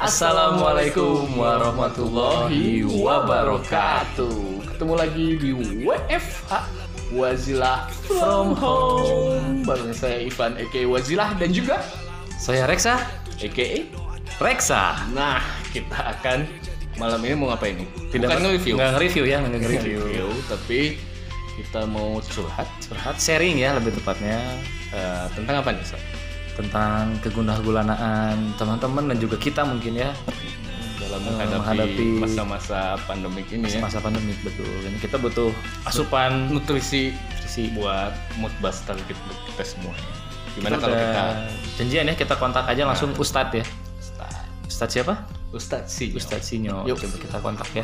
Assalamualaikum 0.00 1.28
warahmatullahi 1.36 2.80
wabarakatuh. 2.88 4.64
Ketemu 4.72 4.94
lagi 4.96 5.26
di 5.36 5.50
WFH 5.84 6.52
Wazilah 7.12 7.84
from 8.08 8.56
home 8.56 9.60
bareng 9.60 9.92
saya 9.92 10.24
Ivan 10.24 10.56
Eke 10.56 10.88
Wazilah 10.88 11.36
dan 11.36 11.52
juga 11.52 11.84
Saya 12.40 12.64
Reksa. 12.64 12.96
Eke. 13.44 13.92
Reksa. 14.40 15.04
Nah, 15.12 15.44
kita 15.68 16.16
akan 16.16 16.48
malam 16.96 17.20
ini 17.20 17.36
mau 17.36 17.52
ngapain 17.52 17.76
nih? 17.76 17.88
Tidak 18.08 18.24
Bukan 18.24 18.40
nge-review. 18.40 18.74
Nggak 18.80 18.90
nge-review 18.96 19.24
ya, 19.28 19.36
nggak 19.44 19.52
nge-review. 19.52 20.00
Review, 20.00 20.28
tapi 20.48 20.80
kita 21.60 21.84
mau 21.84 22.24
curhat 22.24 22.72
Curhat 22.88 23.20
sharing 23.20 23.60
ya 23.60 23.76
lebih 23.76 23.92
tepatnya 23.92 24.40
Eh, 24.90 25.26
tentang 25.38 25.60
apa 25.60 25.70
nih? 25.70 25.84
Tentang 26.54 27.14
kegundah-gulanaan 27.20 28.54
teman-teman 28.56 29.10
dan 29.10 29.16
juga 29.16 29.36
kita 29.36 29.62
mungkin 29.62 29.96
ya 29.96 30.10
Dalam 31.00 31.20
Eh, 31.26 31.48
menghadapi 31.48 32.06
masa-masa 32.22 32.94
pandemik 33.04 33.48
ini 33.50 33.66
ya. 33.66 33.80
masa 33.82 33.98
pandemik 33.98 34.36
betul. 34.44 34.68
Dan 34.84 34.94
kita 35.00 35.16
butuh 35.16 35.50
asupan 35.82 36.46
Nutrisi 36.54 37.10
nutrisi. 37.10 37.64
buat 37.74 38.12
mood 38.38 38.52
buster 38.60 38.94
kita, 39.08 39.18
kita 39.50 39.64
semua. 39.64 39.90
Gimana 40.54 40.76
Kita 40.76 40.84
kalau 40.84 40.96
kita 40.98 41.24
janjian 41.78 42.04
ya 42.06 42.14
kita 42.14 42.34
kontak 42.36 42.64
aja 42.66 42.82
langsung 42.86 43.10
Ustadz 43.16 43.58
ya. 43.58 43.64
start? 43.98 44.34
Ustadz 44.70 44.92
siapa? 44.94 45.14
Ustadz 45.50 45.90
sih. 45.90 46.08
Ustadz 46.14 46.46
Sinyo. 46.46 46.86
Yuk. 46.86 46.98
Coba 47.00 47.16
kita 47.18 47.38
kontak 47.42 47.68
ya. 47.74 47.82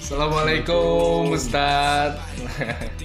Assalamualaikum 0.00 1.30
Ustadz. 1.30 2.18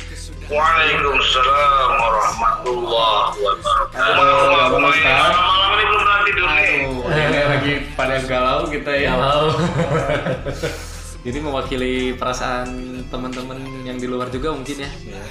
Waalaikumsalam 0.45 1.89
warahmatullahi 1.97 3.33
wabarakatuh. 3.41 3.97
Halo, 3.97 4.29
Malam 4.45 4.77
ini, 4.77 4.93
Ustaz. 4.93 5.33
malam 5.33 5.69
ini 5.73 5.83
belum 5.89 6.01
pernah 6.05 6.21
tidur 6.21 6.45
nih. 6.45 6.73
Ini 7.01 7.41
lagi 7.49 7.73
pada 7.97 8.15
galau 8.29 8.59
kita 8.69 8.91
ya. 8.93 9.11
Halo. 9.17 9.49
Ini 11.25 11.41
mewakili 11.41 12.13
perasaan 12.13 12.69
teman-teman 13.09 13.57
yang 13.81 13.97
di 13.97 14.05
luar 14.05 14.29
juga 14.29 14.53
mungkin 14.53 14.85
ya. 14.85 14.89
Ya, 15.09 15.25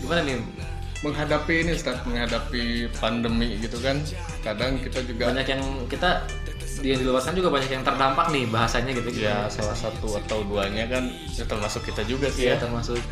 gimana 0.00 0.24
nih? 0.24 0.40
Menghadapi 1.04 1.54
ini 1.60 1.76
Ustadz, 1.76 2.08
menghadapi 2.08 2.88
pandemi 2.96 3.60
gitu 3.60 3.76
kan. 3.84 4.00
Kadang 4.40 4.80
kita 4.80 5.04
juga 5.04 5.28
Banyak 5.28 5.44
yang 5.44 5.60
kita 5.92 6.24
di 6.80 6.94
yang 6.94 7.00
di 7.02 7.06
luar 7.10 7.20
sana 7.20 7.36
juga 7.36 7.50
banyak 7.52 7.68
yang 7.68 7.84
terdampak 7.84 8.30
nih 8.30 8.48
bahasanya 8.48 8.96
gitu. 8.96 9.10
ya 9.18 9.50
salah 9.50 9.74
satu 9.74 10.14
atau 10.24 10.46
duanya 10.46 10.86
kan 10.86 11.10
ya 11.34 11.42
termasuk 11.42 11.82
kita 11.84 12.06
juga 12.06 12.30
sih 12.30 12.46
ya 12.48 12.54
ya. 12.54 12.62
termasuk 12.62 13.02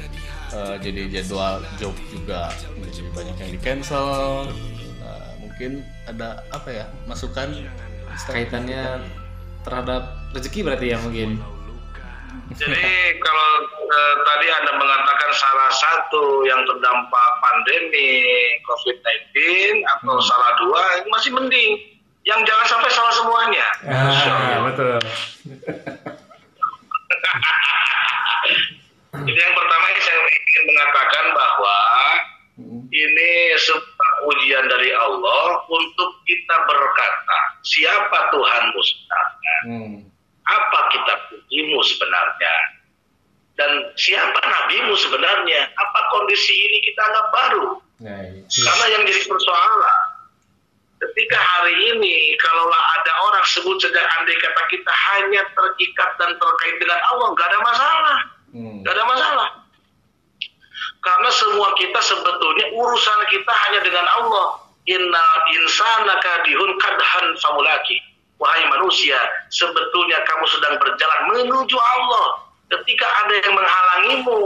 Eh, 0.55 0.77
jadi 0.79 1.11
jadwal 1.11 1.59
job 1.75 1.91
juga 2.07 2.55
jadi 2.87 3.11
banyak 3.11 3.37
yang 3.43 3.51
di 3.51 3.59
cancel. 3.59 4.47
mungkin 5.41 5.81
ada 6.05 6.45
apa 6.53 6.69
ya 6.69 6.85
masukan 7.09 7.49
kaitannya 8.29 9.01
terhadap 9.65 10.29
rezeki 10.37 10.69
berarti 10.69 10.93
ya 10.93 11.01
mungkin. 11.01 11.41
Jadi 12.53 12.93
kalau 13.25 13.51
eh, 13.89 14.17
tadi 14.21 14.47
Anda 14.53 14.77
mengatakan 14.77 15.31
salah 15.33 15.73
satu 15.73 16.45
yang 16.45 16.61
terdampak 16.69 17.29
pandemi 17.41 18.21
COVID-19 18.69 19.33
atau 19.97 20.21
salah 20.21 20.53
dua 20.61 21.09
masih 21.09 21.33
mending. 21.33 21.97
Yang 22.29 22.53
jangan 22.53 22.67
sampai 22.77 22.91
salah 22.93 23.15
semuanya. 23.17 23.67
Allah. 23.89 24.61
betul. 24.69 25.01
Jadi 29.27 29.39
yang 29.43 29.55
pertama 29.59 29.87
saya 29.99 30.19
ingin 30.23 30.65
mengatakan 30.71 31.25
bahwa 31.35 31.77
ini 32.95 33.31
sebuah 33.61 34.11
ujian 34.33 34.65
dari 34.71 34.91
Allah 34.95 35.61
untuk 35.69 36.11
kita 36.25 36.57
berkata, 36.65 37.39
siapa 37.67 38.19
Tuhanmu 38.33 38.81
sebenarnya? 38.81 39.57
Hmm. 39.69 39.97
Apa 40.47 40.79
kita 40.95 41.15
pujimu 41.29 41.79
sebenarnya? 41.85 42.55
Dan 43.57 43.71
siapa 43.99 44.41
nabimu 44.41 44.95
sebenarnya? 44.95 45.69
Apa 45.75 46.01
kondisi 46.13 46.55
ini 46.55 46.79
kita 46.87 47.01
anggap 47.03 47.27
baru? 47.33 47.67
Nah. 48.05 48.25
Karena 48.47 48.87
yang 48.93 49.03
jadi 49.09 49.23
persoalan, 49.27 50.01
ketika 51.03 51.39
hari 51.41 51.75
ini 51.97 52.37
kalaulah 52.41 52.83
ada 53.01 53.13
orang 53.29 53.45
sebut 53.49 53.77
saja 53.81 54.01
andai 54.21 54.37
kata 54.41 54.63
kita 54.71 54.93
hanya 54.93 55.43
terikat 55.53 56.11
dan 56.21 56.31
terkait 56.37 56.77
dengan 56.81 57.01
Allah, 57.13 57.27
nggak 57.33 57.49
ada 57.49 57.61
masalah. 57.65 58.19
Hmm. 58.57 58.81
Gak 58.81 58.97
ada 58.97 59.05
masalah. 59.05 59.49
Karena 61.05 61.31
semua 61.31 61.69
kita 61.77 62.01
sebetulnya 62.01 62.67
urusan 62.73 63.21
kita 63.29 63.53
hanya 63.53 63.81
dengan 63.85 64.07
Allah. 64.09 64.65
Inna 64.89 65.27
insana 65.53 66.15
kadihun 66.25 66.73
kadhan 66.81 67.37
famulaki. 67.45 68.01
Wahai 68.37 68.69
manusia, 68.69 69.17
sebetulnya 69.49 70.21
kamu 70.29 70.45
sedang 70.53 70.75
berjalan 70.77 71.21
menuju 71.33 71.77
Allah. 71.77 72.45
Ketika 72.69 73.07
ada 73.25 73.35
yang 73.45 73.53
menghalangimu, 73.57 74.41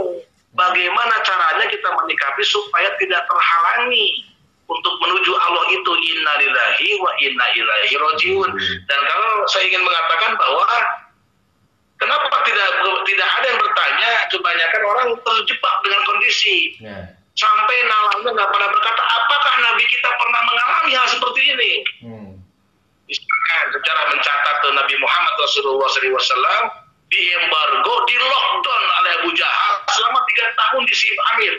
bagaimana 0.55 1.15
caranya 1.27 1.65
kita 1.67 1.89
menyikapi 1.99 2.43
supaya 2.47 2.87
tidak 3.03 3.27
terhalangi 3.27 4.31
untuk 4.71 4.95
menuju 5.03 5.31
Allah 5.35 5.63
itu 5.75 5.91
inna 5.91 6.33
lillahi 6.39 6.89
wa 7.03 7.11
inna 7.19 7.45
ilaihi 7.51 7.95
rojiun. 7.99 8.49
Dan 8.87 8.99
kalau 9.11 9.43
saya 9.51 9.67
ingin 9.67 9.83
mengatakan 9.83 10.39
bahwa 10.39 10.67
Kenapa 12.01 12.33
tidak 12.49 12.69
tidak 13.05 13.29
ada 13.29 13.45
yang 13.45 13.59
bertanya? 13.61 14.11
Kebanyakan 14.33 14.81
orang 14.89 15.07
terjebak 15.21 15.75
dengan 15.85 16.01
kondisi. 16.09 16.57
Nah. 16.81 17.05
Sampai 17.37 17.77
nalarnya 17.87 18.29
nggak 18.33 18.51
pernah 18.51 18.69
berkata, 18.73 19.01
apakah 19.05 19.53
Nabi 19.63 19.85
kita 19.87 20.09
pernah 20.09 20.41
mengalami 20.43 20.91
hal 20.97 21.07
seperti 21.07 21.41
ini? 21.47 21.71
Hmm. 22.03 22.31
Misalkan 23.05 23.65
secara 23.71 24.01
mencatat 24.11 24.55
tuh 24.65 24.71
Nabi 24.75 24.95
Muhammad 24.97 25.33
Rasulullah 25.39 25.87
SAW 25.93 26.61
di 27.11 27.21
embargo, 27.37 27.93
di 28.09 28.15
lockdown 28.17 28.83
oleh 28.99 29.11
Abu 29.21 29.29
Jahal 29.37 29.73
selama 29.93 30.19
tiga 30.31 30.45
tahun 30.57 30.81
di 30.89 30.95
Sif 30.97 31.15
Amir. 31.35 31.53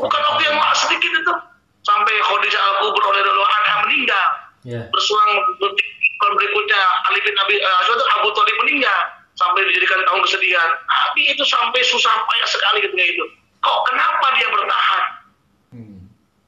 Bukan 0.00 0.20
waktu 0.24 0.42
yang 0.48 0.58
sedikit 0.74 1.12
itu. 1.12 1.34
Sampai 1.80 2.12
Khadijah 2.12 2.60
Al-Kubra 2.60 3.04
oleh 3.12 3.22
Anha 3.24 3.74
meninggal. 3.88 4.28
Ya. 4.60 4.84
berselang 4.92 5.56
detik 7.30 7.46
berikutnya 7.46 7.70
Ali 7.70 7.86
bin 7.86 7.94
Abi 7.94 8.02
uh, 8.02 8.18
Abu 8.20 8.28
Thalib 8.34 8.56
meninggal 8.66 9.00
sampai 9.38 9.60
dijadikan 9.70 10.00
tahun 10.04 10.20
kesedihan. 10.26 10.70
Nabi 10.90 11.22
itu 11.32 11.44
sampai 11.48 11.80
susah 11.86 12.14
payah 12.28 12.48
sekali 12.48 12.78
ketika 12.84 13.04
itu. 13.04 13.24
Kok 13.60 13.80
kenapa 13.92 14.26
dia 14.36 14.48
bertahan? 14.52 15.04
Hmm. 15.76 16.00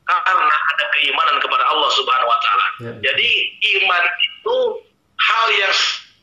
Karena 0.08 0.56
ada 0.76 0.84
keimanan 0.98 1.36
kepada 1.40 1.64
Allah 1.72 1.90
Subhanahu 1.96 2.30
wa 2.30 2.38
taala. 2.42 2.66
Ya. 2.80 2.92
Jadi 3.10 3.30
iman 3.80 4.04
itu 4.20 4.56
hal 5.16 5.46
yang 5.56 5.74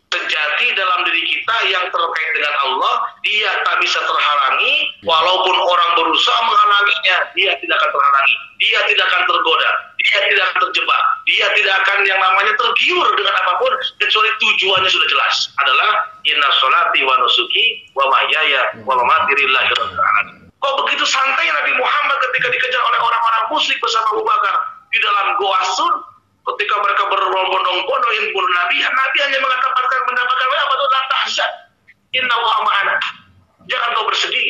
sejati 0.09 0.67
dalam 0.73 1.05
diri 1.05 1.21
kita 1.21 1.55
yang 1.69 1.85
terkait 1.93 2.29
dengan 2.33 2.53
Allah, 2.65 2.95
dia 3.21 3.49
tak 3.61 3.77
bisa 3.77 4.01
terhalangi 4.01 4.75
walaupun 5.05 5.53
orang 5.53 5.91
berusaha 6.01 6.39
menghalanginya, 6.41 7.17
dia 7.37 7.51
tidak 7.61 7.75
akan 7.77 7.91
terhalangi. 7.93 8.35
Dia 8.59 8.79
tidak 8.89 9.05
akan 9.13 9.21
tergoda, 9.29 9.71
dia 10.09 10.21
tidak 10.25 10.45
akan 10.49 10.59
terjebak, 10.69 11.03
dia 11.29 11.47
tidak 11.53 11.75
akan 11.85 11.97
yang 12.01 12.17
namanya 12.17 12.53
tergiur 12.57 13.07
dengan 13.13 13.33
apa 13.37 13.61
pun 13.61 13.71
kecuali 14.01 14.29
tujuannya 14.41 14.89
sudah 14.89 15.07
jelas 15.07 15.35
adalah 15.61 15.89
inna 16.25 16.49
sholati 16.57 16.99
wa 17.05 17.13
nusuki 17.21 17.85
wa 17.93 18.09
mahyaya 18.09 18.61
wa 18.89 18.97
mamati 18.97 19.37
lillahi. 19.37 19.69
Kok 20.59 20.73
begitu 20.83 21.05
santai 21.05 21.47
Nabi 21.53 21.77
Muhammad 21.77 22.17
ketika 22.29 22.51
dikejar 22.51 22.81
oleh 22.81 22.99
orang-orang 22.99 23.43
musyrik 23.53 23.77
bersama 23.79 24.09
Abu 24.11 24.23
Bakar 24.25 24.55
di 24.89 24.97
dalam 24.99 25.37
Goa 25.37 25.61
Sur 25.77 25.93
ketika 26.55 26.75
mereka 26.81 27.03
berbondong-bondong 27.07 28.13
ingin 28.17 28.33
bunuh 28.33 28.51
Nabi, 28.57 28.81
Nabi 28.81 29.17
hanya 29.21 29.39
mengatakan 29.39 30.01
mendapatkan 30.09 30.47
apa 30.49 30.73
itu 30.73 30.85
la 30.89 31.01
tahzan. 31.13 31.51
Inna 32.17 32.35
wa 32.41 32.57
ma'ana. 32.65 32.95
Jangan 33.69 33.89
kau 33.93 34.09
bersedih. 34.09 34.49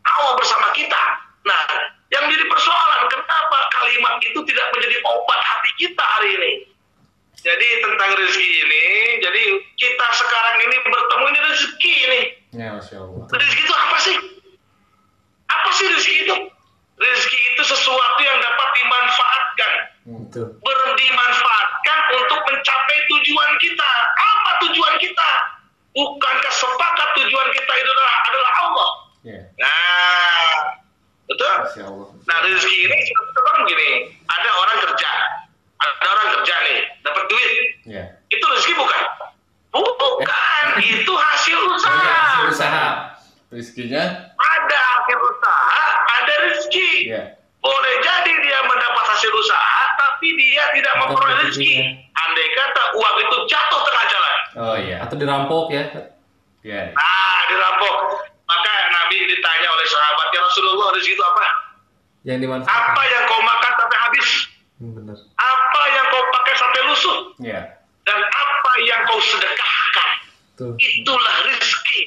Allah 0.00 0.32
bersama 0.40 0.72
kita. 0.72 1.02
Nah, 1.44 1.60
yang 2.08 2.24
jadi 2.24 2.44
persoalan 2.48 3.00
Jadi 7.50 7.66
tentang 7.82 8.10
rezeki 8.14 8.50
ini, 8.62 8.84
jadi 9.18 9.42
kita 9.74 10.06
sekarang 10.14 10.56
ini 10.62 10.76
bertemu 10.86 11.24
ini 11.26 11.40
rezeki 11.50 11.94
ini. 12.06 12.20
Ya, 12.54 12.68
Masya 12.78 12.96
Allah. 13.02 13.24
Rezeki 13.26 13.62
itu 13.66 13.74
apa 13.74 13.96
sih? 13.98 14.16
Apa 15.50 15.68
sih 15.74 15.86
rezeki 15.90 16.16
itu? 16.24 16.36
Rezeki 16.94 17.38
itu 17.50 17.62
sesuatu 17.66 18.20
yang 18.22 18.38
dapat 18.38 18.68
dimanfaatkan. 18.78 19.72
Hmm. 20.06 20.22
Itu. 20.30 20.42
Ber- 20.62 20.78
dimanfaatkan 20.90 21.98
untuk 22.18 22.40
mencapai 22.46 22.98
tujuan 23.08 23.50
kita. 23.58 23.90
Apa 24.14 24.50
tujuan 24.66 24.94
kita? 24.98 25.28
Bukankah 25.90 26.52
sepakat 26.54 27.08
tujuan 27.18 27.48
kita 27.50 27.72
itu 27.74 27.90
adalah, 27.90 28.14
adalah 28.30 28.52
Allah? 28.62 28.90
Ya, 29.20 29.40
Nah, 29.58 30.50
betul? 31.26 31.50
Masya 31.66 31.82
Allah. 31.88 32.08
Nah 32.30 32.36
rezeki 32.46 32.76
ini 32.86 32.96
sekarang 33.10 33.66
begini, 33.66 33.90
ada 34.24 34.50
orang 34.54 34.78
kerja, 34.86 35.10
ada 35.80 36.06
orang 36.06 36.28
kerja 36.36 36.54
nih, 36.62 36.78
dapat 37.00 37.24
duit, 37.26 37.52
Ya. 37.88 38.04
itu 38.28 38.44
rezeki 38.44 38.74
bukan? 38.76 39.02
Bukan, 39.70 40.64
itu 40.78 41.12
hasil 41.12 41.58
usaha. 41.70 42.46
Usaha. 42.46 42.86
Rizkinya? 43.50 44.02
Ada 44.34 44.78
hasil 44.78 45.18
usaha, 45.18 45.82
ada 46.12 46.34
rezeki. 46.46 46.90
Ya. 47.08 47.22
Boleh 47.58 47.94
jadi 48.00 48.32
dia 48.40 48.58
mendapat 48.62 49.04
hasil 49.10 49.30
usaha, 49.30 49.80
tapi 49.96 50.32
dia 50.34 50.64
tidak 50.72 50.94
memperoleh 50.98 51.34
rezekinya. 51.44 51.82
rezeki. 51.86 52.12
Andai 52.14 52.48
kata 52.54 52.82
uang 52.94 53.16
itu 53.20 53.36
jatuh 53.46 53.80
tengah 53.82 54.04
jalan. 54.06 54.34
Oh 54.56 54.76
iya. 54.76 54.96
Atau 55.02 55.16
dirampok 55.16 55.66
ya? 55.70 55.84
Iya. 56.60 56.92
Nah, 56.92 57.40
dirampok. 57.48 57.96
Maka 58.44 58.72
Nabi 58.90 59.16
ditanya 59.24 59.68
oleh 59.70 59.86
sahabatnya 59.86 60.40
Rasulullah 60.42 60.88
rezeki 60.92 61.14
itu 61.14 61.24
apa? 61.24 61.42
Yang 62.22 62.38
dimanfaatkan. 62.44 62.92
Apa 62.92 63.02
yang 63.06 63.22
kau 63.24 63.40
makan 63.40 63.72
sampai 63.76 63.98
habis? 63.98 64.28
Hmm, 64.76 64.92
benar. 64.92 65.16
Sampai 66.60 66.80
lusuh? 66.84 67.18
Iya. 67.40 67.60
Dan 68.04 68.20
apa 68.20 68.72
yang 68.84 69.00
kau 69.08 69.20
sedekahkan? 69.24 70.10
Tuh. 70.60 70.72
Itulah 70.76 71.36
rezeki. 71.48 72.00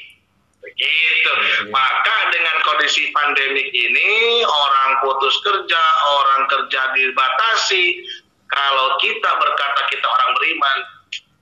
Begitu. 0.64 1.32
Maka 1.74 2.18
dengan 2.32 2.58
kondisi 2.64 3.12
pandemik 3.12 3.68
ini, 3.74 4.46
orang 4.46 4.90
putus 5.04 5.36
kerja, 5.44 5.84
orang 6.08 6.48
kerja 6.48 6.82
dibatasi. 6.96 8.00
Kalau 8.54 8.96
kita 9.02 9.30
berkata 9.42 9.82
kita 9.90 10.06
orang 10.06 10.32
beriman, 10.38 10.78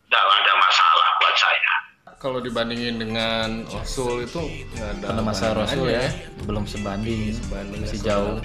tidak 0.08 0.24
ada 0.24 0.54
masalah 0.58 1.10
buat 1.20 1.36
saya. 1.36 1.74
Kalau 2.22 2.38
dibandingin 2.38 3.02
dengan 3.02 3.66
Rasul 3.66 4.30
itu 4.30 4.46
nggak 4.78 4.90
ada 5.02 5.06
Pada 5.10 5.22
masa 5.26 5.46
Rasul 5.58 5.90
ya, 5.90 6.06
belum 6.46 6.70
sebanding, 6.70 7.34
Sebanding, 7.34 7.82
masih 7.82 7.98
nggak 7.98 8.06
jauh, 8.06 8.38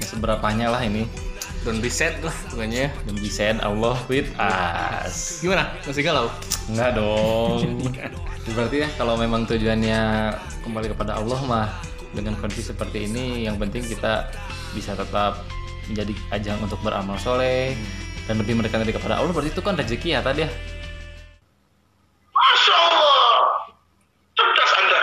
seberapanya 0.00 0.72
lah 0.72 0.80
ini. 0.80 1.04
Dan 1.68 1.84
reset 1.84 2.16
lah 2.24 2.32
pokoknya. 2.48 2.88
Dan 3.04 3.14
bisa 3.20 3.52
Allah 3.60 4.00
with 4.08 4.32
us. 4.40 5.44
Gimana? 5.44 5.68
Masih 5.84 6.00
galau? 6.00 6.32
Enggak 6.72 6.96
dong. 6.96 7.84
Berarti 8.56 8.76
ya 8.80 8.88
kalau 8.96 9.20
memang 9.20 9.44
tujuannya 9.44 10.32
kembali 10.64 10.96
kepada 10.96 11.20
Allah 11.20 11.40
mah 11.44 11.68
dengan 12.16 12.32
kondisi 12.40 12.72
seperti 12.72 13.04
ini 13.04 13.44
yang 13.44 13.60
penting 13.60 13.84
kita 13.84 14.32
bisa 14.72 14.96
tetap 14.96 15.44
menjadi 15.92 16.12
ajang 16.32 16.58
untuk 16.64 16.80
beramal 16.80 17.20
soleh 17.20 17.76
dan 18.28 18.40
lebih 18.40 18.56
mendekati 18.56 18.92
kepada 18.92 19.20
Allah 19.20 19.32
berarti 19.32 19.52
itu 19.52 19.60
kan 19.64 19.76
rezeki 19.76 20.08
ya 20.16 20.20
tadi 20.20 20.44
ya. 20.44 20.50
Masya 22.32 22.76
Allah. 22.76 23.36
Cerdas 24.36 24.72
Anda. 24.76 25.00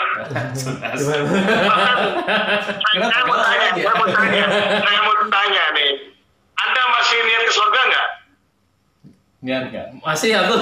Kenapa? 2.93 3.13
saya 3.13 3.23
mau 3.25 3.37
tanya, 3.37 3.69
saya 3.73 3.93
mau 3.97 4.07
tanya, 4.09 4.45
saya 4.81 4.99
mau 5.01 5.13
tanya 5.29 5.63
nih. 5.73 5.91
Anda 6.55 6.81
masih 6.97 7.17
niat 7.25 7.41
ke 7.45 7.53
surga 7.53 7.79
nggak? 7.89 8.07
Niat 9.45 9.69
nggak? 9.69 10.01
Masih 10.01 10.33
ya 10.33 10.49
tuh. 10.49 10.57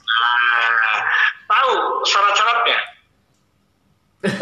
Nah, 0.00 0.96
tahu 1.44 1.72
syarat-syaratnya? 2.08 2.78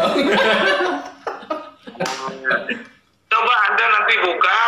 Coba 3.27 3.53
Anda 3.67 3.85
nanti 3.99 4.15
buka 4.23 4.59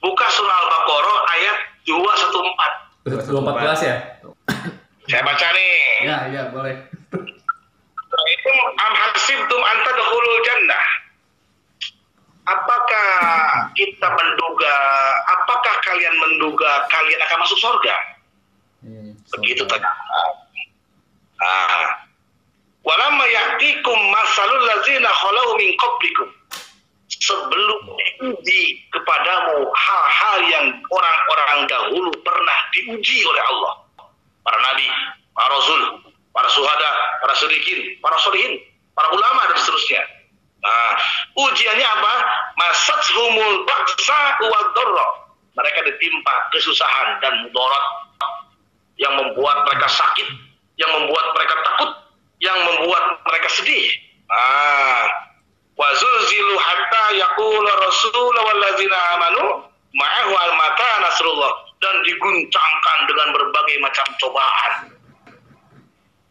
buka 0.00 0.26
surah 0.32 0.56
Al-Baqarah 0.56 1.18
ayat 1.36 1.56
214. 1.84 3.12
214 3.12 3.84
ya? 3.84 3.96
Saya 5.04 5.20
baca 5.20 5.46
nih. 5.52 6.08
Ya, 6.08 6.32
iya 6.32 6.48
boleh. 6.48 6.80
Itu 8.08 8.52
am 8.80 8.92
hasibtum 8.96 9.60
anta 9.68 9.90
dakhulul 9.92 10.40
jannah. 10.48 10.84
Apakah 12.48 13.08
kita 13.76 14.08
menduga, 14.08 14.74
apakah 15.36 15.74
kalian 15.84 16.14
menduga 16.16 16.88
kalian 16.88 17.20
akan 17.28 17.38
masuk 17.44 17.58
surga? 17.60 17.96
Begitu 19.36 19.68
tadi. 19.68 19.84
Ah. 21.44 22.08
Walamma 22.88 23.24
ya'tikum 23.28 23.98
masalul 24.08 24.64
ladzina 24.64 25.12
khalau 25.12 25.60
min 25.60 25.76
qablikum. 25.76 26.28
Sebelum 27.08 27.80
diuji 27.92 28.80
kepadamu 28.94 29.68
hal-hal 29.68 30.38
yang 30.48 30.66
orang-orang 30.88 31.60
dahulu 31.68 32.10
pernah 32.24 32.58
diuji 32.72 33.20
oleh 33.28 33.42
Allah. 33.52 33.74
Para 34.40 34.56
nabi, 34.64 34.88
para 35.36 35.48
rasul, 35.52 35.82
para 36.32 36.48
suhada, 36.48 36.90
para 37.20 37.34
sedikin, 37.36 38.00
para 38.00 38.16
solihin, 38.24 38.56
para 38.96 39.12
ulama 39.12 39.52
dan 39.52 39.56
seterusnya. 39.60 40.02
Nah, 40.58 40.92
ujiannya 41.36 41.86
apa? 41.86 42.07
Masathumul 42.88 43.68
baksa 43.68 44.20
wa 44.48 44.60
dharra. 44.72 45.08
Mereka 45.60 45.92
ditimpa 45.92 46.34
kesusahan 46.56 47.20
dan 47.20 47.44
mudarat 47.44 47.84
yang 48.96 49.12
membuat 49.12 49.68
mereka 49.68 49.92
sakit, 49.92 50.24
yang 50.80 50.88
membuat 50.96 51.36
mereka 51.36 51.52
takut, 51.68 51.90
yang 52.40 52.56
membuat 52.64 53.20
mereka 53.28 53.48
sedih. 53.60 53.92
Ah, 54.32 55.04
wa 55.76 55.88
zulzilu 55.92 56.56
hatta 56.56 57.04
yaqula 57.20 57.72
rasul 57.76 58.36
walladzina 58.40 58.98
amanu 59.20 59.44
ma'ahu 59.92 60.32
al 60.32 60.52
mata 60.56 60.90
nasrullah 61.04 61.52
dan 61.84 61.92
diguncangkan 62.08 62.98
dengan 63.04 63.28
berbagai 63.36 63.76
macam 63.84 64.06
cobaan 64.16 64.96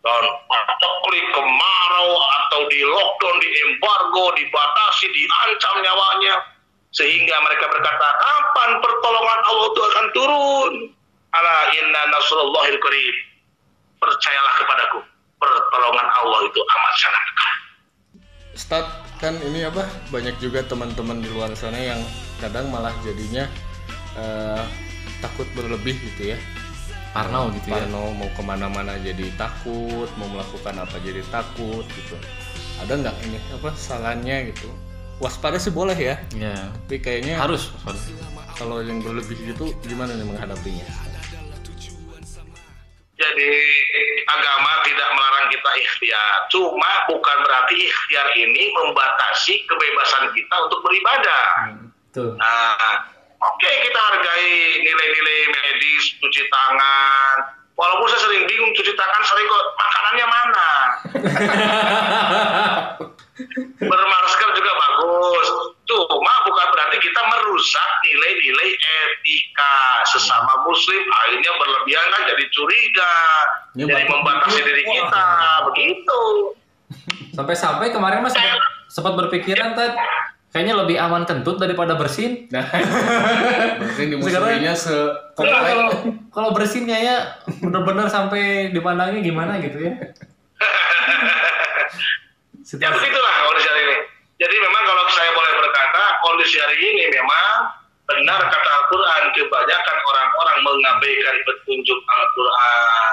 dan 0.08 0.26
pateklik 0.48 1.26
kemarau 1.36 2.10
atau 2.16 2.62
di 2.72 2.80
lockdown, 2.80 3.36
di 3.44 3.50
embargo, 3.68 4.32
dibatasi, 4.40 5.06
diancam 5.12 5.76
nyawanya 5.84 6.36
sehingga 6.96 7.36
mereka 7.44 7.68
berkata 7.68 8.08
kapan 8.24 8.72
pertolongan 8.80 9.40
Allah 9.44 9.68
itu 9.68 9.82
akan 9.84 10.06
turun? 10.16 10.74
Ala 11.36 11.58
inna 11.76 12.02
nasrullahil 12.16 12.80
qarib. 12.80 13.16
Percayalah 14.00 14.54
kepadaku 14.64 15.00
pertolongan 15.38 16.08
Allah 16.24 16.40
itu 16.48 16.60
amat 16.64 16.94
sangat 16.98 17.24
dekat. 17.28 17.52
Ustad 18.58 18.86
kan 19.22 19.34
ini 19.44 19.68
apa 19.68 19.86
banyak 20.10 20.38
juga 20.42 20.66
teman-teman 20.66 21.22
di 21.22 21.30
luar 21.30 21.54
sana 21.54 21.78
yang 21.78 22.02
kadang 22.42 22.74
malah 22.74 22.94
jadinya 23.06 23.46
eh, 24.18 24.64
takut 25.22 25.46
berlebih 25.54 25.94
gitu 25.94 26.34
ya 26.34 26.38
Parno 27.18 27.42
gitu 27.58 27.68
ya. 27.74 27.82
Parno 27.82 28.04
mau 28.14 28.30
ke 28.30 28.42
mana-mana 28.46 28.94
jadi 29.02 29.26
takut 29.36 30.10
mau 30.22 30.28
melakukan 30.30 30.76
apa 30.78 30.96
jadi 31.02 31.22
takut 31.34 31.86
gitu 31.90 32.16
ada 32.78 32.94
nggak 32.94 33.16
ini 33.26 33.42
apa 33.58 33.74
salahnya 33.74 34.54
gitu 34.54 34.70
waspada 35.18 35.58
sih 35.58 35.74
boleh 35.74 35.98
ya 35.98 36.16
Ya. 36.38 36.70
tapi 36.86 37.02
kayaknya 37.02 37.42
Harus. 37.42 37.74
kalau 38.54 38.86
yang 38.86 39.02
berlebih 39.02 39.34
gitu 39.42 39.74
gimana 39.82 40.14
nih 40.14 40.26
menghadapinya 40.30 40.86
jadi 43.18 43.50
agama 44.30 44.72
tidak 44.86 45.10
melarang 45.10 45.48
kita 45.50 45.72
ikhtiar 45.74 46.34
cuma 46.54 46.92
bukan 47.10 47.38
berarti 47.42 47.76
ikhtiar 47.82 48.28
ini 48.38 48.70
membatasi 48.78 49.66
kebebasan 49.66 50.30
kita 50.38 50.56
untuk 50.70 50.86
beribadah 50.86 51.46
Tuh. 52.16 52.34
Nah, 52.34 53.04
oke 53.38 53.70
kita 53.70 54.00
hargai 54.00 54.50
nilai-nilai 54.82 55.40
medis, 55.54 56.18
cuci 56.18 56.50
tangan. 56.50 57.17
Walaupun 57.78 58.10
saya 58.10 58.22
sering 58.26 58.44
bingung 58.50 58.74
cuci 58.74 58.94
tangan 58.98 59.22
sering 59.22 59.46
kok 59.46 59.66
makanannya 59.78 60.26
mana. 60.26 60.68
Bermasker 63.78 64.50
juga 64.58 64.72
bagus. 64.74 65.48
Cuma 65.86 66.34
bukan 66.50 66.68
berarti 66.74 66.98
kita 66.98 67.22
merusak 67.30 67.90
nilai-nilai 68.02 68.70
etika 68.74 69.78
sesama 70.10 70.66
muslim. 70.66 71.06
Akhirnya 71.22 71.54
berlebihan 71.62 72.08
kan 72.10 72.22
jadi 72.34 72.46
curiga. 72.50 73.14
Ya, 73.78 73.86
jadi 73.86 74.04
membatasi 74.10 74.60
diri 74.66 74.82
kita. 74.82 75.28
Begitu. 75.70 76.22
Sampai-sampai 77.38 77.94
kemarin 77.94 78.26
mas 78.26 78.34
sempat, 78.34 78.58
sempat 78.90 79.14
berpikiran 79.14 79.78
Ted, 79.78 79.94
kayaknya 80.52 80.74
lebih 80.80 80.98
aman 80.98 81.24
kentut 81.28 81.60
daripada 81.60 81.94
bersin. 82.00 82.48
nah 82.50 82.66
berarti 83.80 84.04
dimusuhinya 84.10 84.74
se 84.74 84.96
Kalau 85.38 85.60
kalau 85.62 85.88
kalau 86.34 86.50
bersinnya 86.56 86.98
ya 86.98 87.16
bener-bener 87.62 88.08
sampai 88.10 88.74
dipandangnya 88.74 89.22
gimana 89.22 89.60
gitu 89.62 89.78
ya. 89.82 89.94
Ya 92.68 92.92
begitulah 92.92 93.36
kondisi 93.48 93.68
hari 93.72 93.82
ini. 93.88 93.98
Jadi 94.44 94.56
memang 94.60 94.84
kalau 94.84 95.08
saya 95.16 95.32
boleh 95.32 95.54
berkata, 95.56 96.04
kondisi 96.20 96.60
hari 96.60 96.76
ini 96.76 97.08
memang 97.16 97.72
benar 98.04 98.44
kata 98.44 98.70
Al-Quran, 98.84 99.24
kebanyakan 99.32 99.98
orang-orang 100.04 100.58
mengabaikan 100.68 101.36
petunjuk 101.48 102.00
Al-Quran. 102.04 103.12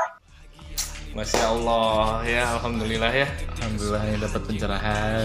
Masya 1.14 1.46
Allah 1.46 2.26
ya 2.26 2.42
Alhamdulillah 2.58 3.12
ya 3.14 3.30
Alhamdulillah 3.62 4.02
ini 4.10 4.18
dapat 4.18 4.42
pencerahan. 4.50 5.24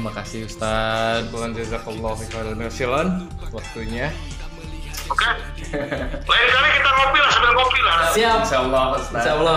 Terima 0.00 0.16
kasih 0.16 0.48
Ustadz. 0.48 1.28
Tuhan 1.28 1.52
jazakallah 1.52 2.16
khairan 2.16 2.56
kasihan 2.56 3.06
waktunya 3.52 4.08
Oke? 5.12 5.28
Lain 6.24 6.48
kali 6.56 6.68
kita 6.72 6.90
ngopi 6.96 7.18
lah, 7.20 7.30
sambil 7.36 7.52
ngopi 7.52 7.80
lah. 7.84 7.96
Siap. 8.16 8.38
Insya 8.40 8.58
Allah 8.64 8.84
Ustaz. 8.96 9.20
Insya 9.20 9.32
Allah. 9.36 9.56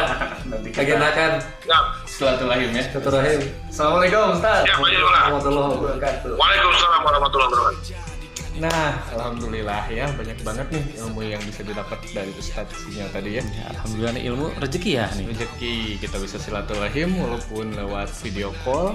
nanti 0.51 0.67
kita 0.75 0.83
Agendakan. 0.83 1.31
Ya, 1.63 1.79
silaturahim 2.03 2.69
ya 2.75 2.83
Silaturahim. 2.91 3.39
Assalamualaikum 3.71 4.35
Ustaz 4.35 4.67
ya. 4.67 4.75
Warahmatullahi 4.83 5.69
wabarakatuh. 5.79 6.31
Waalaikumsalam 6.35 7.01
warahmatullahi 7.07 7.47
wabarakatuh. 7.47 8.13
Nah, 8.53 9.01
alhamdulillah 9.09 9.89
ya 9.89 10.05
banyak 10.13 10.38
banget 10.45 10.67
nih 10.69 10.85
ilmu 11.01 11.25
yang 11.25 11.41
bisa 11.41 11.65
didapat 11.65 11.97
dari 12.13 12.29
Ustadz 12.38 12.85
Sinyal 12.85 13.09
tadi 13.09 13.41
ya. 13.41 13.43
Ya, 13.50 13.65
Alhamdulillah 13.73 14.13
nih 14.13 14.23
ilmu 14.29 14.45
rezeki 14.62 14.91
ya 14.93 15.09
nih. 15.17 15.25
Rezeki 15.33 15.75
kita 15.97 16.21
bisa 16.21 16.38
silaturahim 16.38 17.17
walaupun 17.17 17.73
lewat 17.73 18.13
video 18.21 18.53
call, 18.62 18.93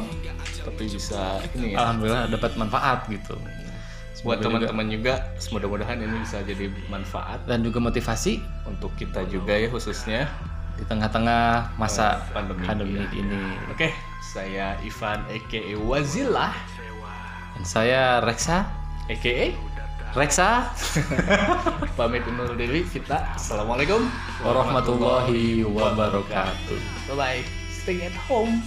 tapi 0.69 0.85
bisa 0.87 1.23
ini 1.53 1.73
ya. 1.73 1.77
Alhamdulillah 1.81 2.23
dapat 2.29 2.53
manfaat 2.55 3.09
gitu. 3.09 3.35
Buat 3.37 3.55
Semoga 4.15 4.35
juga- 4.35 4.45
teman-teman 4.67 4.87
juga, 4.91 5.15
mudah-mudahan 5.49 5.97
ini 5.97 6.17
bisa 6.19 6.43
jadi 6.43 6.67
manfaat 6.87 7.39
dan 7.45 7.63
juga 7.63 7.79
motivasi 7.79 8.43
untuk 8.65 8.91
kita 8.95 9.23
juga 9.25 9.55
ya 9.55 9.69
khususnya. 9.69 10.27
di 10.75 10.87
tengah-tengah 10.87 11.75
masa 11.75 12.23
Eh, 12.23 12.31
pandemi. 12.33 12.63
pandemi 12.63 13.03
ini. 13.13 13.43
Oke, 13.67 13.91
saya 14.23 14.79
Ivan 14.79 15.27
aka 15.27 15.75
Wazilah 15.75 16.55
Dan 17.55 17.65
saya 17.65 18.23
Reksa, 18.23 18.63
aka 19.11 19.51
Reksa 20.15 20.71
pamit 21.99 22.23
undur 22.25 22.55
diri 22.55 22.87
kita. 22.87 23.27
Assalamualaikum 23.35 24.07
warahmatullahi 24.41 25.67
wabarakatuh. 25.67 26.79
Bye 27.11 27.17
bye. 27.19 27.43
Stay 27.75 28.07
at 28.07 28.15
home. 28.15 28.63